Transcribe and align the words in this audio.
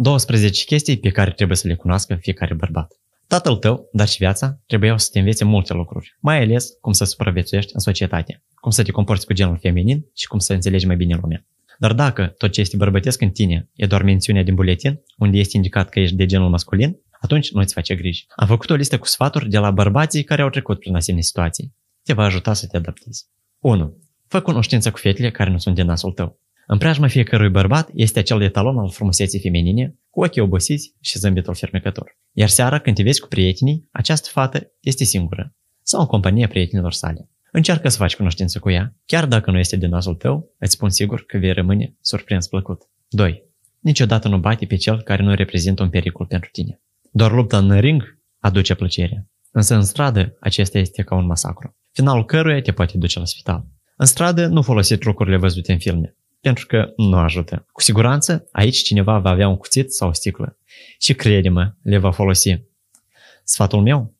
12 0.00 0.64
chestii 0.64 0.98
pe 0.98 1.10
care 1.10 1.30
trebuie 1.30 1.56
să 1.56 1.68
le 1.68 1.74
cunoască 1.74 2.14
fiecare 2.14 2.54
bărbat. 2.54 2.92
Tatăl 3.26 3.56
tău, 3.56 3.88
dar 3.92 4.08
și 4.08 4.16
viața, 4.18 4.60
trebuiau 4.66 4.98
să 4.98 5.08
te 5.12 5.18
învețe 5.18 5.44
multe 5.44 5.72
lucruri, 5.72 6.16
mai 6.20 6.42
ales 6.42 6.68
cum 6.80 6.92
să 6.92 7.04
supraviețuiești 7.04 7.70
în 7.74 7.80
societate, 7.80 8.42
cum 8.54 8.70
să 8.70 8.82
te 8.82 8.90
comporți 8.90 9.26
cu 9.26 9.32
genul 9.32 9.58
feminin 9.58 10.06
și 10.14 10.26
cum 10.26 10.38
să 10.38 10.52
înțelegi 10.52 10.86
mai 10.86 10.96
bine 10.96 11.18
lumea. 11.20 11.46
Dar 11.78 11.92
dacă 11.92 12.26
tot 12.26 12.52
ce 12.52 12.60
este 12.60 12.76
bărbătesc 12.76 13.20
în 13.20 13.30
tine 13.30 13.68
e 13.74 13.86
doar 13.86 14.02
mențiunea 14.02 14.42
din 14.42 14.54
buletin, 14.54 15.00
unde 15.16 15.38
este 15.38 15.56
indicat 15.56 15.88
că 15.88 16.00
ești 16.00 16.16
de 16.16 16.26
genul 16.26 16.48
masculin, 16.48 16.96
atunci 17.20 17.50
nu-ți 17.50 17.74
face 17.74 17.94
griji. 17.94 18.26
Am 18.36 18.46
făcut 18.46 18.70
o 18.70 18.74
listă 18.74 18.98
cu 18.98 19.06
sfaturi 19.06 19.48
de 19.48 19.58
la 19.58 19.70
bărbații 19.70 20.24
care 20.24 20.42
au 20.42 20.50
trecut 20.50 20.78
prin 20.78 20.94
asemenea 20.94 21.26
situații. 21.26 21.74
Te 22.02 22.12
va 22.12 22.24
ajuta 22.24 22.52
să 22.52 22.66
te 22.66 22.76
adaptezi. 22.76 23.26
1. 23.58 23.96
Fă 24.26 24.40
cunoștință 24.40 24.90
cu 24.90 24.98
fetele 24.98 25.30
care 25.30 25.50
nu 25.50 25.58
sunt 25.58 25.74
din 25.74 25.86
nasul 25.86 26.12
tău. 26.12 26.38
În 26.70 26.78
preajma 26.78 27.08
fiecărui 27.08 27.48
bărbat 27.48 27.90
este 27.94 28.18
acel 28.18 28.42
etalon 28.42 28.78
al 28.78 28.90
frumuseții 28.90 29.40
feminine, 29.40 29.94
cu 30.10 30.24
ochii 30.24 30.40
obosiți 30.40 30.94
și 31.00 31.18
zâmbetul 31.18 31.54
fermecător. 31.54 32.18
Iar 32.32 32.48
seara, 32.48 32.78
când 32.78 32.96
te 32.96 33.02
vezi 33.02 33.20
cu 33.20 33.28
prietenii, 33.28 33.88
această 33.92 34.28
fată 34.32 34.70
este 34.80 35.04
singură 35.04 35.54
sau 35.82 36.00
în 36.00 36.06
compania 36.06 36.48
prietenilor 36.48 36.92
sale. 36.92 37.28
Încearcă 37.52 37.88
să 37.88 37.96
faci 37.96 38.16
cunoștință 38.16 38.58
cu 38.58 38.70
ea, 38.70 38.94
chiar 39.06 39.26
dacă 39.26 39.50
nu 39.50 39.58
este 39.58 39.76
din 39.76 39.88
nasul 39.88 40.14
tău, 40.14 40.54
îți 40.58 40.72
spun 40.72 40.90
sigur 40.90 41.24
că 41.26 41.38
vei 41.38 41.52
rămâne 41.52 41.94
surprins 42.00 42.46
plăcut. 42.46 42.82
2. 43.08 43.42
Niciodată 43.80 44.28
nu 44.28 44.38
bate 44.38 44.66
pe 44.66 44.76
cel 44.76 45.02
care 45.02 45.22
nu 45.22 45.34
reprezintă 45.34 45.82
un 45.82 45.90
pericol 45.90 46.26
pentru 46.26 46.48
tine. 46.52 46.80
Doar 47.10 47.32
lupta 47.32 47.58
în 47.58 47.80
ring 47.80 48.18
aduce 48.38 48.74
plăcere. 48.74 49.26
Însă 49.50 49.74
în 49.74 49.82
stradă 49.82 50.36
acesta 50.40 50.78
este 50.78 51.02
ca 51.02 51.14
un 51.14 51.26
masacru, 51.26 51.76
finalul 51.92 52.24
căruia 52.24 52.60
te 52.60 52.72
poate 52.72 52.98
duce 52.98 53.18
la 53.18 53.24
spital. 53.24 53.64
În 53.96 54.06
stradă 54.06 54.46
nu 54.46 54.62
folosi 54.62 54.96
trucurile 54.96 55.36
văzute 55.36 55.72
în 55.72 55.78
filme, 55.78 56.16
pentru 56.40 56.66
că 56.66 56.92
nu 56.96 57.16
ajută. 57.16 57.66
Cu 57.72 57.80
siguranță 57.80 58.48
aici 58.52 58.82
cineva 58.82 59.18
va 59.18 59.30
avea 59.30 59.48
un 59.48 59.56
cuțit 59.56 59.92
sau 59.92 60.08
o 60.08 60.12
sticlă 60.12 60.56
și 60.98 61.14
crede-mă, 61.14 61.74
le 61.82 61.98
va 61.98 62.10
folosi. 62.10 62.62
Sfatul 63.44 63.82
meu? 63.82 64.14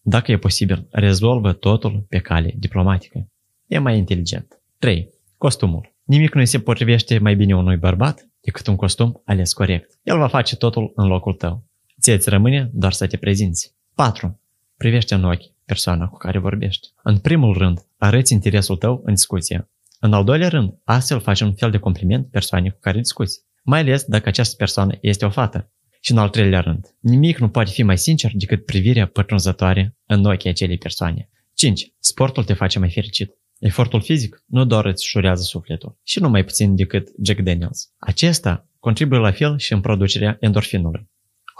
Dacă 0.00 0.32
e 0.32 0.38
posibil, 0.38 0.86
rezolvă 0.90 1.52
totul 1.52 2.04
pe 2.08 2.18
cale 2.18 2.54
diplomatică. 2.56 3.28
E 3.66 3.78
mai 3.78 3.96
inteligent. 3.96 4.60
3. 4.78 5.10
Costumul. 5.36 5.94
Nimic 6.04 6.34
nu 6.34 6.44
se 6.44 6.60
potrivește 6.60 7.18
mai 7.18 7.34
bine 7.34 7.56
unui 7.56 7.76
bărbat 7.76 8.28
decât 8.40 8.66
un 8.66 8.76
costum 8.76 9.22
ales 9.24 9.52
corect. 9.52 9.98
El 10.02 10.18
va 10.18 10.28
face 10.28 10.56
totul 10.56 10.92
în 10.94 11.06
locul 11.06 11.34
tău. 11.34 11.64
Ție 12.00 12.12
îți 12.14 12.28
rămâne 12.28 12.70
doar 12.72 12.92
să 12.92 13.06
te 13.06 13.16
prezinți. 13.16 13.74
4. 13.94 14.40
Privește 14.76 15.14
în 15.14 15.24
ochi 15.24 15.52
persoana 15.64 16.06
cu 16.08 16.16
care 16.16 16.38
vorbești. 16.38 16.88
În 17.02 17.18
primul 17.18 17.56
rând, 17.58 17.86
arăți 17.96 18.32
interesul 18.32 18.76
tău 18.76 19.02
în 19.04 19.14
discuție. 19.14 19.68
În 20.00 20.12
al 20.12 20.24
doilea 20.24 20.48
rând, 20.48 20.74
astfel 20.84 21.20
faci 21.20 21.40
un 21.40 21.54
fel 21.54 21.70
de 21.70 21.78
compliment 21.78 22.30
persoanei 22.30 22.70
cu 22.70 22.78
care 22.80 22.98
discuți, 22.98 23.40
mai 23.62 23.80
ales 23.80 24.04
dacă 24.04 24.28
această 24.28 24.56
persoană 24.56 24.98
este 25.00 25.24
o 25.24 25.30
fată. 25.30 25.72
Și 26.00 26.12
în 26.12 26.18
al 26.18 26.28
treilea 26.28 26.60
rând, 26.60 26.96
nimic 27.00 27.38
nu 27.38 27.48
poate 27.48 27.70
fi 27.70 27.82
mai 27.82 27.98
sincer 27.98 28.30
decât 28.34 28.64
privirea 28.64 29.06
pătrunzătoare 29.06 29.96
în 30.06 30.24
ochii 30.24 30.50
acelei 30.50 30.78
persoane. 30.78 31.30
5. 31.54 31.92
Sportul 31.98 32.44
te 32.44 32.52
face 32.52 32.78
mai 32.78 32.90
fericit. 32.90 33.30
Efortul 33.58 34.00
fizic 34.00 34.42
nu 34.46 34.64
doar 34.64 34.84
îți 34.86 35.04
șurează 35.04 35.42
sufletul, 35.42 35.98
și 36.02 36.20
nu 36.20 36.28
mai 36.28 36.44
puțin 36.44 36.76
decât 36.76 37.08
Jack 37.22 37.40
Daniels. 37.40 37.92
Acesta 37.96 38.68
contribuie 38.78 39.20
la 39.20 39.30
fel 39.30 39.58
și 39.58 39.72
în 39.72 39.80
producerea 39.80 40.36
endorfinului, 40.40 41.10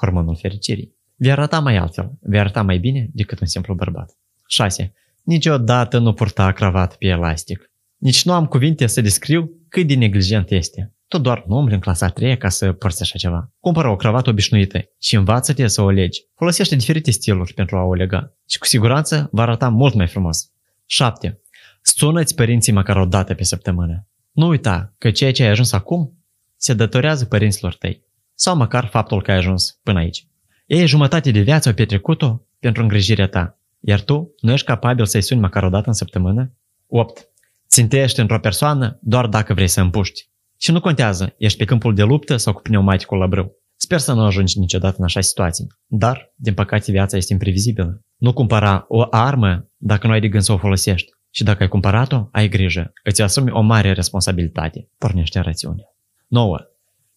hormonul 0.00 0.36
fericirii. 0.36 0.97
Vei 1.16 1.31
arăta 1.31 1.61
mai 1.61 1.77
altfel, 1.77 2.12
vei 2.20 2.41
arăta 2.41 2.62
mai 2.62 2.78
bine 2.78 3.09
decât 3.12 3.41
un 3.41 3.47
simplu 3.47 3.75
bărbat. 3.75 4.19
6. 4.47 4.92
Niciodată 5.22 5.98
nu 5.98 6.12
purta 6.12 6.53
cravat 6.53 6.97
pe 6.97 7.06
elastic. 7.06 7.70
Nici 7.98 8.24
nu 8.24 8.32
am 8.32 8.46
cuvinte 8.46 8.86
să 8.86 9.00
descriu 9.00 9.50
cât 9.68 9.86
de 9.86 9.94
neglijent 9.94 10.50
este. 10.50 10.92
Tu 11.08 11.18
doar 11.18 11.44
nu 11.46 11.56
umbli 11.56 11.74
în 11.74 11.80
clasa 11.80 12.08
3 12.08 12.36
ca 12.36 12.48
să 12.48 12.72
porți 12.72 13.02
așa 13.02 13.18
ceva. 13.18 13.52
Cumpără 13.60 13.88
o 13.88 13.96
cravată 13.96 14.30
obișnuită 14.30 14.80
și 15.00 15.16
învață-te 15.16 15.66
să 15.66 15.82
o 15.82 15.91
legi. 15.91 16.20
Folosește 16.34 16.76
diferite 16.76 17.10
stiluri 17.10 17.54
pentru 17.54 17.76
a 17.76 17.82
o 17.82 17.94
lega 17.94 18.32
și 18.48 18.58
cu 18.58 18.66
siguranță 18.66 19.28
va 19.32 19.42
arăta 19.42 19.69
mult 19.69 19.94
mai 19.94 20.06
frumos. 20.06 20.50
7. 20.86 21.41
Sună-ți 21.82 22.34
părinții 22.34 22.72
măcar 22.72 22.97
o 22.97 23.04
dată 23.04 23.34
pe 23.34 23.44
săptămână. 23.44 24.06
Nu 24.32 24.47
uita 24.47 24.94
că 24.98 25.10
ceea 25.10 25.32
ce 25.32 25.42
ai 25.42 25.48
ajuns 25.48 25.72
acum 25.72 26.12
se 26.56 26.75
datorează 26.75 27.25
părinților 27.25 27.75
tăi. 27.75 28.03
Sau 28.34 28.56
măcar 28.56 28.86
faptul 28.86 29.22
că 29.22 29.30
ai 29.30 29.36
ajuns 29.36 29.78
până 29.82 29.98
aici. 29.98 30.26
Ei 30.66 30.86
jumătate 30.86 31.30
de 31.30 31.41
viață 31.41 31.69
au 31.69 31.75
petrecut-o 31.75 32.47
pentru 32.59 32.82
îngrijirea 32.82 33.28
ta, 33.28 33.59
iar 33.80 34.00
tu 34.00 34.34
nu 34.41 34.53
ești 34.53 34.66
capabil 34.66 35.06
să-i 35.06 35.22
suni 35.22 35.41
măcar 35.41 35.62
o 35.62 35.69
dată 35.69 35.88
în 35.88 35.94
săptămână? 35.94 36.53
8. 36.86 37.28
Țintești 37.68 38.20
într-o 38.20 38.40
persoană 38.40 38.98
doar 39.02 39.26
dacă 39.26 39.54
vrei 39.54 39.68
să 39.68 39.80
împuști. 39.80 40.28
Și 40.58 40.70
nu 40.70 40.80
contează, 40.80 41.34
ești 41.38 41.58
pe 41.58 41.64
câmpul 41.64 41.94
de 41.94 42.02
luptă 42.02 42.36
sau 42.36 42.52
cu 42.52 42.62
pneumaticul 42.62 43.18
la 43.18 43.26
brâu. 43.26 43.56
Sper 43.76 43.98
să 43.98 44.12
nu 44.12 44.20
ajungi 44.20 44.58
niciodată 44.58 44.96
în 44.98 45.04
așa 45.04 45.20
situații. 45.20 45.66
Dar, 45.86 46.32
din 46.34 46.54
păcate, 46.54 46.90
viața 46.90 47.16
este 47.16 47.32
imprevizibilă. 47.32 48.04
Nu 48.16 48.32
cumpăra 48.32 48.84
o 48.88 49.02
armă 49.10 49.70
dacă 49.76 50.06
nu 50.06 50.12
ai 50.12 50.20
de 50.20 50.28
gând 50.28 50.42
să 50.42 50.52
o 50.52 50.58
folosești. 50.58 51.10
Și 51.30 51.44
dacă 51.44 51.62
ai 51.62 51.68
cumpărat-o, 51.68 52.28
ai 52.32 52.48
grijă. 52.48 52.92
Îți 53.04 53.22
asumi 53.22 53.50
o 53.50 53.60
mare 53.60 53.92
responsabilitate. 53.92 54.88
Pornește 54.98 55.38
în 55.38 55.44
rațiune. 55.44 55.82
9. 56.26 56.58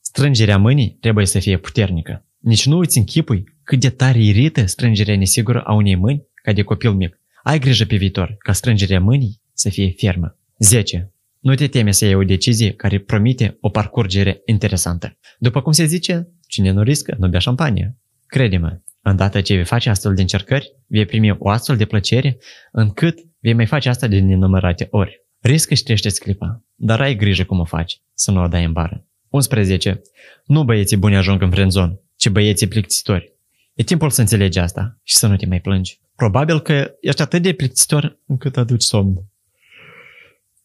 Strângerea 0.02 0.58
mâinii 0.58 0.98
trebuie 1.00 1.26
să 1.26 1.40
fie 1.40 1.58
puternică. 1.58 2.26
Nici 2.38 2.66
nu 2.66 2.78
îți 2.78 2.98
închipui 2.98 3.44
cât 3.64 3.80
de 3.80 3.90
tare 3.90 4.24
irită 4.24 4.66
strângerea 4.66 5.18
nesigură 5.18 5.62
a 5.62 5.74
unei 5.74 5.96
mâini 5.96 6.24
ca 6.44 6.54
de 6.54 6.62
copil 6.62 6.94
mic. 6.94 7.20
Ai 7.44 7.60
grijă 7.60 7.86
pe 7.86 7.96
viitor 7.96 8.36
ca 8.38 8.52
strângerea 8.54 9.00
mâinii 9.00 9.42
să 9.54 9.70
fie 9.70 9.94
fermă. 9.98 10.38
10. 10.62 11.14
Nu 11.40 11.56
te 11.56 11.68
teme 11.68 11.92
să 11.92 12.06
iei 12.06 12.14
o 12.14 12.24
decizie 12.24 12.72
care 12.72 13.00
promite 13.00 13.58
o 13.62 13.70
parcurgere 13.70 14.42
interesantă. 14.46 15.18
După 15.40 15.62
cum 15.62 15.72
se 15.72 15.86
zice, 15.86 16.28
cine 16.48 16.72
nu 16.72 16.82
riscă, 16.82 17.16
nu 17.20 17.28
bea 17.28 17.40
șampanie. 17.40 17.98
Crede-mă, 18.26 18.80
îndată 19.02 19.42
ce 19.42 19.56
vei 19.56 19.66
face 19.66 19.90
astfel 19.90 20.14
de 20.14 20.22
încercări, 20.22 20.76
vei 20.88 21.06
primi 21.06 21.32
o 21.32 21.50
astfel 21.50 21.78
de 21.78 21.86
plăcere, 21.86 22.38
încât 22.72 23.20
vei 23.40 23.54
mai 23.54 23.66
face 23.66 23.90
asta 23.90 24.08
de 24.08 24.20
nenumărate 24.20 24.88
ori. 24.92 25.26
Riscă 25.40 25.74
și 25.74 25.84
trește 25.84 26.10
clipa, 26.10 26.64
dar 26.76 27.02
ai 27.02 27.16
grijă 27.16 27.44
cum 27.44 27.60
o 27.60 27.66
faci, 27.66 28.02
să 28.14 28.32
nu 28.32 28.44
o 28.44 28.48
dai 28.48 28.64
în 28.64 28.72
bară. 28.72 29.06
11. 29.30 30.02
Nu 30.46 30.64
băieții 30.64 30.98
buni 30.98 31.16
ajung 31.16 31.42
în 31.42 31.52
friendzone, 31.52 32.00
ci 32.16 32.30
băieții 32.30 32.68
plictisitori. 32.68 33.34
E 33.74 33.84
timpul 33.84 34.10
să 34.10 34.22
înțelegi 34.22 34.60
asta 34.60 35.00
și 35.04 35.16
să 35.16 35.28
nu 35.28 35.36
te 35.36 35.46
mai 35.46 35.62
plângi. 35.62 36.00
Probabil 36.16 36.60
că 36.60 36.92
ești 37.00 37.22
atât 37.22 37.42
de 37.42 37.54
plictisitor 37.54 38.20
încât 38.28 38.58
aduci 38.58 38.82
somn. 38.82 39.31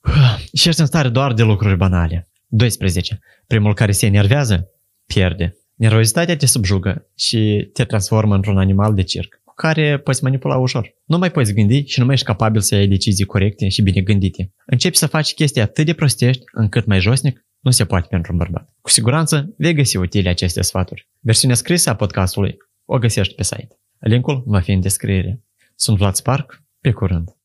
Și 0.59 0.69
ești 0.69 0.81
în 0.81 0.87
stare 0.87 1.09
doar 1.09 1.33
de 1.33 1.43
lucruri 1.43 1.77
banale. 1.77 2.31
12. 2.47 3.19
Primul 3.47 3.75
care 3.75 3.93
se 3.93 4.06
enervează, 4.06 4.71
pierde. 5.06 5.56
Nervozitatea 5.75 6.37
te 6.37 6.47
subjugă 6.47 7.11
și 7.17 7.71
te 7.72 7.84
transformă 7.84 8.34
într-un 8.34 8.59
animal 8.59 8.95
de 8.95 9.03
circ, 9.03 9.41
cu 9.45 9.55
care 9.55 9.99
poți 9.99 10.22
manipula 10.22 10.56
ușor. 10.56 10.95
Nu 11.05 11.19
mai 11.19 11.31
poți 11.31 11.53
gândi 11.53 11.84
și 11.87 11.99
nu 11.99 12.05
mai 12.05 12.15
ești 12.15 12.27
capabil 12.27 12.61
să 12.61 12.75
iei 12.75 12.89
decizii 12.89 13.25
corecte 13.25 13.69
și 13.69 13.83
bine 13.83 14.00
gândite. 14.00 14.53
Începi 14.66 14.97
să 14.97 15.06
faci 15.06 15.34
chestii 15.34 15.61
atât 15.61 15.87
de 15.87 15.93
prostești 15.93 16.43
încât 16.53 16.87
mai 16.87 17.00
josnic 17.00 17.47
nu 17.61 17.71
se 17.71 17.84
poate 17.84 18.06
pentru 18.11 18.33
un 18.33 18.39
bărbat. 18.39 18.72
Cu 18.81 18.91
siguranță 18.91 19.55
vei 19.59 19.75
găsi 19.75 19.97
utile 19.97 20.28
aceste 20.28 20.62
sfaturi. 20.62 21.09
Versiunea 21.21 21.56
scrisă 21.56 21.91
a 21.91 21.95
podcastului 21.95 22.56
o 22.84 22.99
găsești 22.99 23.34
pe 23.34 23.43
site. 23.43 23.78
Linkul 23.99 24.43
va 24.47 24.61
fi 24.61 24.72
în 24.72 24.81
descriere. 24.81 25.43
Sunt 25.75 25.99
Vlad 25.99 26.15
Spark, 26.15 26.62
pe 26.81 26.91
curând! 26.91 27.35